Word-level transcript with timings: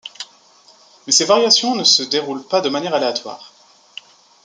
Mais 1.05 1.11
ces 1.13 1.25
variations 1.25 1.75
ne 1.75 1.83
se 1.83 2.01
déroulent 2.01 2.47
pas 2.47 2.61
de 2.61 2.69
manière 2.69 2.95
aléatoire. 2.95 3.53